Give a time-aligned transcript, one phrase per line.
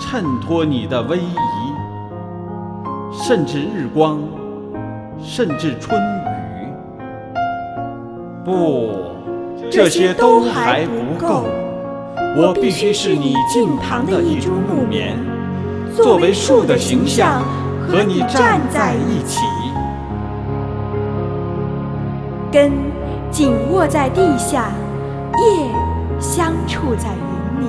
[0.00, 1.36] 衬托你的威仪，
[3.12, 4.18] 甚至日光，
[5.22, 6.72] 甚至春雨。
[8.42, 8.92] 不，
[9.70, 11.44] 这些都还不够。
[12.36, 15.16] 我必须是你近旁的一株木棉，
[15.94, 17.42] 作为树的形象
[17.86, 19.42] 和你站在一起，
[22.50, 22.72] 根
[23.30, 24.72] 紧握在地下，
[25.38, 25.70] 叶
[26.18, 27.68] 相触在云里。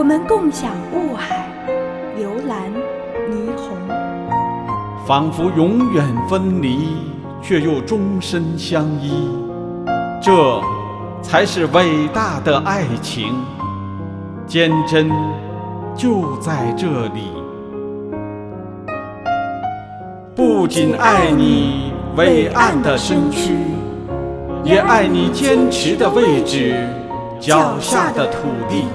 [0.00, 1.46] 我们共享雾海、
[2.16, 2.72] 流岚、
[3.30, 3.76] 霓虹，
[5.06, 6.96] 仿佛永远分离，
[7.42, 9.28] 却又终身相依。
[10.18, 10.58] 这
[11.20, 13.34] 才是伟大的爱情，
[14.46, 15.10] 坚贞
[15.94, 17.30] 就在这里。
[20.34, 23.54] 不仅爱你伟岸的身躯，
[24.64, 26.88] 也爱你坚持的位置，
[27.38, 28.86] 脚下的土地。